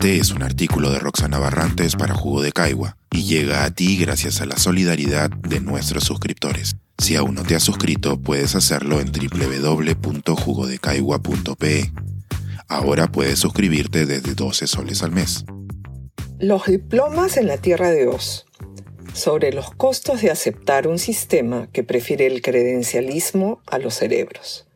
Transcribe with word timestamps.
Este 0.00 0.16
es 0.16 0.30
un 0.30 0.42
artículo 0.42 0.90
de 0.90 0.98
Roxana 0.98 1.38
Barrantes 1.38 1.94
para 1.94 2.14
Jugo 2.14 2.40
de 2.40 2.52
Caigua 2.52 2.96
y 3.10 3.24
llega 3.24 3.64
a 3.64 3.70
ti 3.70 3.98
gracias 3.98 4.40
a 4.40 4.46
la 4.46 4.56
solidaridad 4.56 5.28
de 5.28 5.60
nuestros 5.60 6.04
suscriptores. 6.04 6.76
Si 6.96 7.16
aún 7.16 7.34
no 7.34 7.42
te 7.42 7.54
has 7.54 7.62
suscrito, 7.62 8.18
puedes 8.18 8.54
hacerlo 8.54 8.98
en 9.00 9.12
www.jugodecaigua.pe. 9.12 11.92
Ahora 12.66 13.12
puedes 13.12 13.40
suscribirte 13.40 14.06
desde 14.06 14.34
12 14.34 14.66
soles 14.68 15.02
al 15.02 15.12
mes. 15.12 15.44
Los 16.38 16.64
diplomas 16.64 17.36
en 17.36 17.46
la 17.46 17.58
Tierra 17.58 17.90
de 17.90 18.08
Oz. 18.08 18.46
Sobre 19.12 19.52
los 19.52 19.70
costos 19.70 20.22
de 20.22 20.30
aceptar 20.30 20.88
un 20.88 20.98
sistema 20.98 21.68
que 21.74 21.84
prefiere 21.84 22.26
el 22.26 22.40
credencialismo 22.40 23.60
a 23.66 23.78
los 23.78 23.96
cerebros. 23.96 24.66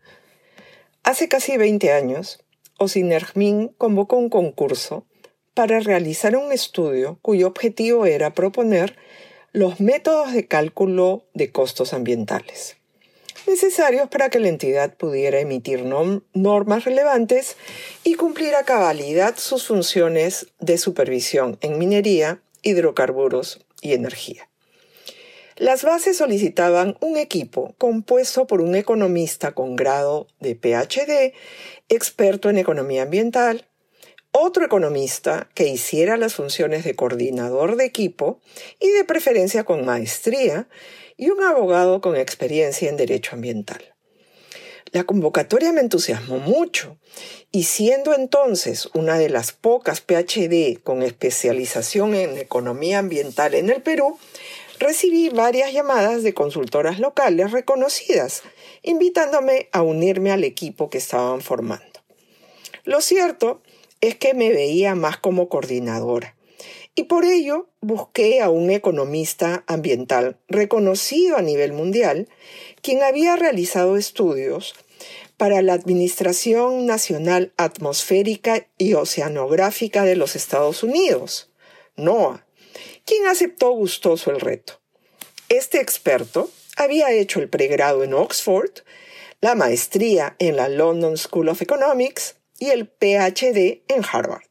Hace 1.03 1.29
casi 1.29 1.57
20 1.57 1.95
años, 1.95 2.45
Osinergmin 2.77 3.69
convocó 3.79 4.17
un 4.17 4.29
concurso 4.29 5.07
para 5.55 5.81
realizar 5.81 6.37
un 6.37 6.53
estudio 6.53 7.19
cuyo 7.23 7.47
objetivo 7.47 8.07
era 8.07 8.35
proponer 8.35 8.97
los 9.53 9.81
métodos 9.81 10.33
de 10.33 10.47
cálculo 10.47 11.25
de 11.33 11.51
costos 11.53 11.95
ambientales 11.95 12.77
necesarios 13.47 14.09
para 14.09 14.31
que 14.31 14.41
la 14.41 14.49
entidad 14.49 14.95
pudiera 14.95 15.41
emitir 15.41 15.85
normas 15.85 16.85
relevantes 16.85 17.57
y 18.03 18.15
cumplir 18.15 18.55
a 18.55 18.65
cabalidad 18.65 19.37
sus 19.37 19.67
funciones 19.67 20.49
de 20.61 20.79
supervisión 20.79 21.59
en 21.61 21.79
minería, 21.79 22.41
hidrocarburos 22.63 23.65
y 23.81 23.93
energía. 23.93 24.49
Las 25.57 25.85
bases 25.85 26.17
solicitaban 26.17 26.97
un 27.01 27.17
equipo 27.17 27.75
compuesto 27.79 28.47
por 28.47 28.61
un 28.61 28.75
economista 28.75 29.53
con 29.53 29.77
grado 29.77 30.27
de 30.41 30.57
PhD, 30.57 31.33
experto 31.89 32.51
en 32.51 32.59
economía 32.59 33.03
ambiental, 33.03 33.69
otro 34.37 34.65
economista 34.65 35.49
que 35.55 35.69
hiciera 35.69 36.17
las 36.17 36.35
funciones 36.35 36.83
de 36.83 36.97
coordinador 36.97 37.77
de 37.77 37.85
equipo 37.85 38.41
y 38.81 38.91
de 38.91 39.05
preferencia 39.05 39.63
con 39.63 39.85
maestría, 39.85 40.69
y 41.17 41.31
un 41.31 41.43
abogado 41.43 42.01
con 42.01 42.17
experiencia 42.17 42.89
en 42.89 42.97
derecho 42.97 43.37
ambiental. 43.37 43.95
La 44.91 45.05
convocatoria 45.05 45.73
me 45.73 45.81
entusiasmó 45.81 46.39
mucho 46.39 46.99
y 47.51 47.65
siendo 47.65 48.15
entonces 48.15 48.89
una 48.95 49.19
de 49.19 49.29
las 49.29 49.53
pocas 49.53 50.01
PhD 50.01 50.81
con 50.83 51.03
especialización 51.03 52.15
en 52.15 52.37
economía 52.37 52.99
ambiental 52.99 53.55
en 53.55 53.71
el 53.71 53.83
Perú, 53.83 54.19
recibí 54.79 55.31
varias 55.31 55.73
llamadas 55.73 56.23
de 56.23 56.35
consultoras 56.35 56.99
locales 56.99 57.53
reconocidas, 57.53 58.43
invitándome 58.83 59.69
a 59.73 59.83
unirme 59.83 60.33
al 60.33 60.45
equipo 60.45 60.91
que 60.91 60.99
estaban 60.99 61.41
formando. 61.41 61.95
Lo 62.85 63.01
cierto 63.01 63.63
es 64.09 64.17
que 64.17 64.35
me 64.35 64.51
veía 64.51 64.95
más 64.95 65.17
como 65.17 65.49
coordinadora, 65.49 66.37
y 66.95 67.05
por 67.05 67.25
ello 67.25 67.69
busqué 67.81 68.43
a 68.43 68.51
un 68.51 68.71
economista 68.71 69.65
ambiental 69.67 70.37
reconocido 70.47 71.39
a 71.39 71.43
nivel 71.43 71.73
mundial, 71.73 72.29
quien 72.83 73.03
había 73.03 73.37
realizado 73.37 73.97
estudios 73.97 74.75
para 75.39 75.63
la 75.63 75.73
Administración 75.73 76.85
Nacional 76.85 77.53
Atmosférica 77.57 78.69
y 78.77 78.93
Oceanográfica 78.93 80.05
de 80.05 80.17
los 80.17 80.37
Estados 80.37 80.83
Unidos, 80.83 81.51
NOAA, 81.97 82.47
quien 83.07 83.27
aceptó 83.27 83.71
gustoso 83.71 84.31
el 84.31 84.41
reto. 84.41 84.81
Este 85.49 85.81
experto 85.81 86.51
había 86.77 87.11
hecho 87.11 87.41
el 87.41 87.49
pregrado 87.49 88.05
en 88.05 88.13
Oxford, 88.13 88.71
la 89.41 89.55
maestría 89.55 90.37
en 90.39 90.57
la 90.57 90.69
London 90.69 91.17
School 91.17 91.49
of 91.49 91.63
Economics 91.63 92.37
y 92.59 92.71
el 92.71 92.87
PhD 92.87 93.83
en 93.89 94.05
Harvard. 94.11 94.43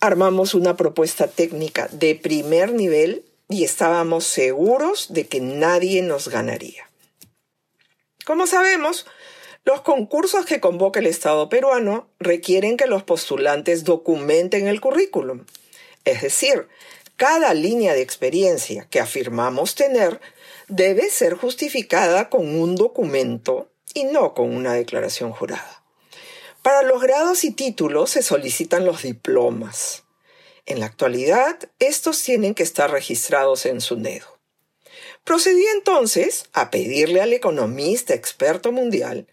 Armamos 0.00 0.54
una 0.54 0.76
propuesta 0.76 1.26
técnica 1.26 1.88
de 1.90 2.14
primer 2.14 2.72
nivel 2.72 3.24
y 3.48 3.64
estábamos 3.64 4.24
seguros 4.24 5.12
de 5.12 5.26
que 5.26 5.40
nadie 5.40 6.02
nos 6.02 6.28
ganaría. 6.28 6.90
Como 8.24 8.46
sabemos, 8.46 9.06
los 9.64 9.80
concursos 9.80 10.46
que 10.46 10.60
convoca 10.60 11.00
el 11.00 11.06
Estado 11.06 11.48
peruano 11.48 12.08
requieren 12.18 12.76
que 12.76 12.86
los 12.86 13.02
postulantes 13.02 13.84
documenten 13.84 14.68
el 14.68 14.80
currículum, 14.80 15.44
es 16.04 16.22
decir, 16.22 16.68
cada 17.16 17.54
línea 17.54 17.94
de 17.94 18.02
experiencia 18.02 18.86
que 18.90 19.00
afirmamos 19.00 19.74
tener 19.74 20.20
debe 20.68 21.08
ser 21.10 21.34
justificada 21.34 22.28
con 22.28 22.60
un 22.60 22.76
documento 22.76 23.70
y 23.94 24.04
no 24.04 24.34
con 24.34 24.54
una 24.54 24.74
declaración 24.74 25.32
jurada. 25.32 25.85
Para 26.66 26.82
los 26.82 27.00
grados 27.00 27.44
y 27.44 27.52
títulos 27.52 28.10
se 28.10 28.22
solicitan 28.22 28.84
los 28.84 29.04
diplomas. 29.04 30.02
En 30.64 30.80
la 30.80 30.86
actualidad, 30.86 31.56
estos 31.78 32.20
tienen 32.24 32.56
que 32.56 32.64
estar 32.64 32.90
registrados 32.90 33.66
en 33.66 33.80
SUNEDO. 33.80 34.40
Procedí 35.22 35.64
entonces 35.76 36.46
a 36.52 36.72
pedirle 36.72 37.20
al 37.20 37.32
economista 37.32 38.14
experto 38.14 38.72
mundial 38.72 39.28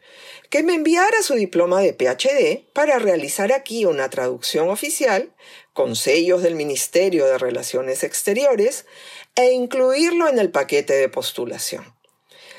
que 0.52 0.62
me 0.62 0.76
enviara 0.76 1.24
su 1.24 1.34
diploma 1.34 1.82
de 1.82 1.94
PhD 1.94 2.72
para 2.72 3.00
realizar 3.00 3.52
aquí 3.52 3.86
una 3.86 4.12
traducción 4.12 4.70
oficial 4.70 5.34
con 5.74 5.96
sellos 5.96 6.44
del 6.44 6.54
Ministerio 6.54 7.26
de 7.26 7.40
Relaciones 7.40 8.04
Exteriores 8.04 8.86
e 9.34 9.54
incluirlo 9.54 10.30
en 10.30 10.38
el 10.38 10.52
paquete 10.52 10.94
de 10.94 11.10
postulación. 11.10 11.96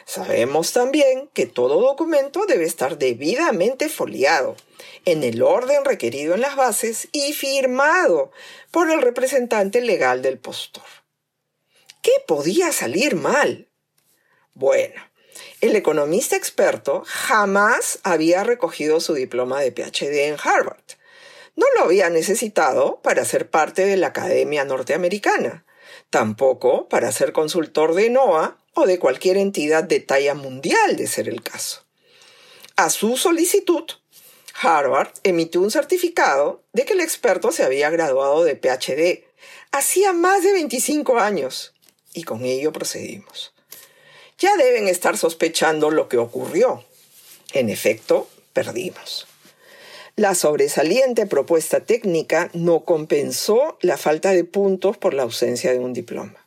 Sabemos 0.06 0.72
también 0.72 1.28
que 1.32 1.46
todo 1.46 1.80
documento 1.80 2.44
debe 2.46 2.64
estar 2.64 2.98
debidamente 2.98 3.88
foliado, 3.88 4.56
en 5.04 5.22
el 5.22 5.42
orden 5.42 5.84
requerido 5.84 6.34
en 6.34 6.40
las 6.40 6.56
bases 6.56 7.08
y 7.12 7.32
firmado 7.32 8.30
por 8.70 8.90
el 8.90 9.00
representante 9.00 9.80
legal 9.80 10.22
del 10.22 10.38
postor. 10.38 10.84
¿Qué 12.02 12.12
podía 12.26 12.70
salir 12.70 13.16
mal? 13.16 13.68
Bueno, 14.52 15.00
el 15.60 15.74
economista 15.74 16.36
experto 16.36 17.02
jamás 17.06 17.98
había 18.02 18.44
recogido 18.44 19.00
su 19.00 19.14
diploma 19.14 19.60
de 19.60 19.72
PhD 19.72 20.28
en 20.28 20.36
Harvard. 20.42 20.84
No 21.56 21.66
lo 21.76 21.84
había 21.84 22.10
necesitado 22.10 23.00
para 23.02 23.24
ser 23.24 23.48
parte 23.48 23.86
de 23.86 23.96
la 23.96 24.08
Academia 24.08 24.64
Norteamericana, 24.64 25.64
tampoco 26.10 26.88
para 26.88 27.10
ser 27.12 27.32
consultor 27.32 27.94
de 27.94 28.10
NOAA 28.10 28.63
o 28.74 28.86
de 28.86 28.98
cualquier 28.98 29.36
entidad 29.36 29.84
de 29.84 30.00
talla 30.00 30.34
mundial 30.34 30.96
de 30.96 31.06
ser 31.06 31.28
el 31.28 31.42
caso. 31.42 31.82
A 32.76 32.90
su 32.90 33.16
solicitud, 33.16 33.84
Harvard 34.60 35.12
emitió 35.22 35.60
un 35.60 35.70
certificado 35.70 36.62
de 36.72 36.84
que 36.84 36.94
el 36.94 37.00
experto 37.00 37.52
se 37.52 37.64
había 37.64 37.90
graduado 37.90 38.44
de 38.44 38.56
PhD 38.56 39.24
hacía 39.72 40.12
más 40.12 40.42
de 40.42 40.52
25 40.52 41.18
años 41.18 41.74
y 42.12 42.22
con 42.22 42.44
ello 42.44 42.72
procedimos. 42.72 43.52
Ya 44.38 44.56
deben 44.56 44.88
estar 44.88 45.16
sospechando 45.16 45.90
lo 45.90 46.08
que 46.08 46.18
ocurrió. 46.18 46.84
En 47.52 47.70
efecto, 47.70 48.28
perdimos. 48.52 49.26
La 50.16 50.34
sobresaliente 50.34 51.26
propuesta 51.26 51.80
técnica 51.80 52.50
no 52.52 52.84
compensó 52.84 53.78
la 53.80 53.96
falta 53.96 54.30
de 54.30 54.44
puntos 54.44 54.96
por 54.96 55.12
la 55.12 55.24
ausencia 55.24 55.72
de 55.72 55.80
un 55.80 55.92
diploma. 55.92 56.43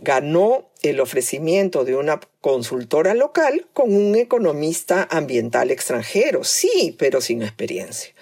Ganó 0.00 0.70
el 0.82 1.00
ofrecimiento 1.00 1.84
de 1.84 1.96
una 1.96 2.20
consultora 2.40 3.14
local 3.14 3.66
con 3.72 3.94
un 3.94 4.16
economista 4.16 5.06
ambiental 5.10 5.70
extranjero, 5.70 6.44
sí, 6.44 6.94
pero 6.98 7.20
sin 7.20 7.42
experiencia. 7.42 8.14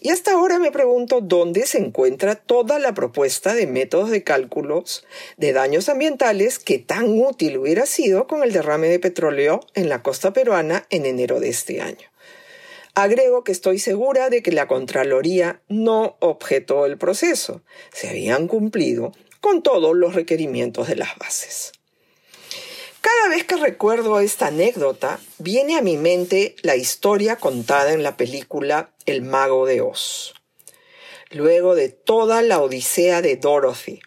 Y 0.00 0.10
hasta 0.10 0.32
ahora 0.32 0.58
me 0.58 0.70
pregunto 0.70 1.20
dónde 1.20 1.66
se 1.66 1.78
encuentra 1.78 2.36
toda 2.36 2.78
la 2.78 2.94
propuesta 2.94 3.54
de 3.54 3.66
métodos 3.66 4.10
de 4.10 4.22
cálculos 4.22 5.04
de 5.36 5.52
daños 5.52 5.88
ambientales 5.88 6.60
que 6.60 6.78
tan 6.78 7.18
útil 7.20 7.58
hubiera 7.58 7.84
sido 7.84 8.28
con 8.28 8.44
el 8.44 8.52
derrame 8.52 8.88
de 8.88 9.00
petróleo 9.00 9.60
en 9.74 9.88
la 9.88 10.02
costa 10.02 10.32
peruana 10.32 10.86
en 10.90 11.04
enero 11.04 11.40
de 11.40 11.48
este 11.48 11.80
año. 11.80 12.08
Agrego 12.94 13.44
que 13.44 13.52
estoy 13.52 13.78
segura 13.78 14.28
de 14.28 14.42
que 14.42 14.52
la 14.52 14.66
Contraloría 14.66 15.60
no 15.68 16.16
objetó 16.20 16.86
el 16.86 16.98
proceso. 16.98 17.62
Se 17.92 18.08
habían 18.08 18.48
cumplido 18.48 19.12
con 19.40 19.62
todos 19.62 19.96
los 19.96 20.14
requerimientos 20.14 20.88
de 20.88 20.96
las 20.96 21.16
bases. 21.16 21.72
Cada 23.00 23.28
vez 23.28 23.44
que 23.44 23.56
recuerdo 23.56 24.20
esta 24.20 24.48
anécdota, 24.48 25.20
viene 25.38 25.76
a 25.76 25.82
mi 25.82 25.96
mente 25.96 26.56
la 26.62 26.76
historia 26.76 27.36
contada 27.36 27.92
en 27.92 28.02
la 28.02 28.16
película 28.16 28.90
El 29.06 29.22
mago 29.22 29.66
de 29.66 29.80
Oz. 29.80 30.34
Luego 31.30 31.74
de 31.74 31.88
toda 31.90 32.42
la 32.42 32.60
odisea 32.60 33.22
de 33.22 33.36
Dorothy, 33.36 34.00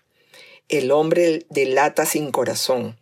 el 0.67 0.91
hombre 0.91 1.45
de 1.49 1.65
lata 1.65 2.05
sin 2.05 2.31
corazón, 2.31 2.99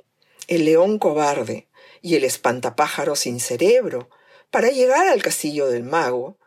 el 0.47 0.65
león 0.65 0.99
cobarde 0.99 1.67
y 2.01 2.15
el 2.15 2.23
espantapájaro 2.23 3.15
sin 3.15 3.39
cerebro, 3.39 4.09
para 4.51 4.69
llegar 4.69 5.07
al 5.07 5.21
castillo 5.21 5.67
del 5.67 5.83
mago, 5.83 6.37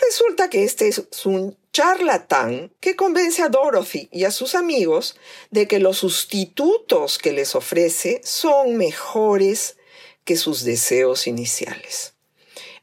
resulta 0.00 0.48
que 0.48 0.64
este 0.64 0.88
es 0.88 1.02
un 1.24 1.56
charlatán 1.72 2.70
que 2.80 2.96
convence 2.96 3.42
a 3.42 3.48
Dorothy 3.48 4.08
y 4.12 4.24
a 4.24 4.30
sus 4.30 4.54
amigos 4.54 5.16
de 5.50 5.66
que 5.66 5.78
los 5.78 5.98
sustitutos 5.98 7.18
que 7.18 7.32
les 7.32 7.54
ofrece 7.54 8.20
son 8.24 8.76
mejores 8.76 9.76
que 10.24 10.36
sus 10.36 10.64
deseos 10.64 11.26
iniciales. 11.26 12.12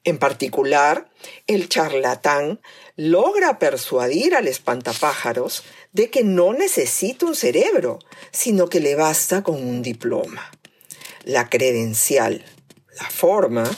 En 0.04 0.18
particular, 0.18 1.10
el 1.46 1.70
charlatán 1.70 2.62
logra 2.96 3.60
persuadir 3.60 4.34
al 4.34 4.48
espantapájaros 4.48 5.64
de 5.92 6.10
que 6.10 6.24
no 6.24 6.54
necesita 6.54 7.26
un 7.26 7.36
cerebro, 7.36 8.00
sino 8.32 8.70
que 8.70 8.80
le 8.80 8.96
basta 8.96 9.44
con 9.44 9.56
un 9.56 9.82
diploma. 9.82 10.52
La 11.24 11.50
credencial, 11.50 12.44
la 13.00 13.10
forma, 13.10 13.70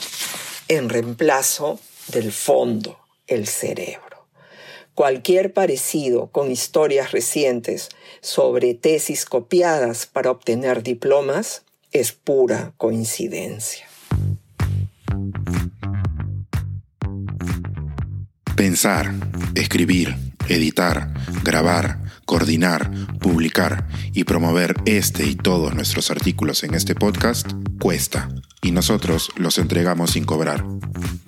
en 0.68 0.88
reemplazo 0.88 1.80
del 2.08 2.32
fondo, 2.32 2.98
el 3.26 3.46
cerebro. 3.46 4.11
Cualquier 4.94 5.54
parecido 5.54 6.26
con 6.26 6.50
historias 6.50 7.12
recientes 7.12 7.88
sobre 8.20 8.74
tesis 8.74 9.24
copiadas 9.24 10.06
para 10.06 10.30
obtener 10.30 10.82
diplomas 10.82 11.62
es 11.92 12.12
pura 12.12 12.74
coincidencia. 12.76 13.86
Pensar, 18.54 19.14
escribir, 19.54 20.14
editar, 20.48 21.14
grabar, 21.42 21.98
coordinar, 22.26 22.90
publicar 23.18 23.88
y 24.12 24.24
promover 24.24 24.74
este 24.84 25.24
y 25.24 25.36
todos 25.36 25.74
nuestros 25.74 26.10
artículos 26.10 26.64
en 26.64 26.74
este 26.74 26.94
podcast 26.94 27.50
cuesta 27.80 28.28
y 28.60 28.72
nosotros 28.72 29.30
los 29.36 29.56
entregamos 29.56 30.10
sin 30.10 30.24
cobrar. 30.24 30.64